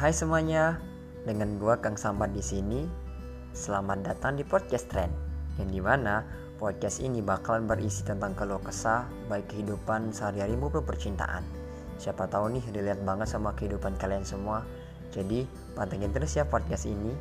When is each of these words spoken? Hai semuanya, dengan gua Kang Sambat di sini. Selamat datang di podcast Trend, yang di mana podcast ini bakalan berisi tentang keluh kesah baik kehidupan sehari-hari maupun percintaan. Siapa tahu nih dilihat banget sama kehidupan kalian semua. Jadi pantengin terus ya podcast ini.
Hai 0.00 0.16
semuanya, 0.16 0.80
dengan 1.28 1.60
gua 1.60 1.76
Kang 1.76 1.92
Sambat 1.92 2.32
di 2.32 2.40
sini. 2.40 2.88
Selamat 3.52 4.00
datang 4.00 4.32
di 4.32 4.40
podcast 4.48 4.88
Trend, 4.88 5.12
yang 5.60 5.68
di 5.68 5.76
mana 5.76 6.24
podcast 6.56 7.04
ini 7.04 7.20
bakalan 7.20 7.68
berisi 7.68 8.00
tentang 8.00 8.32
keluh 8.32 8.64
kesah 8.64 9.04
baik 9.28 9.52
kehidupan 9.52 10.08
sehari-hari 10.08 10.56
maupun 10.56 10.88
percintaan. 10.88 11.44
Siapa 12.00 12.32
tahu 12.32 12.48
nih 12.48 12.64
dilihat 12.72 13.04
banget 13.04 13.28
sama 13.28 13.52
kehidupan 13.52 14.00
kalian 14.00 14.24
semua. 14.24 14.64
Jadi 15.12 15.44
pantengin 15.76 16.16
terus 16.16 16.32
ya 16.32 16.48
podcast 16.48 16.88
ini. 16.88 17.12